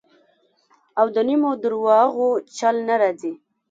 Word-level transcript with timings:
او 0.99 1.05
د 1.15 1.17
نیمو 1.29 1.51
درواغو 1.63 2.29
چل 2.57 2.75
نه 2.87 2.95
راځي. 3.01 3.33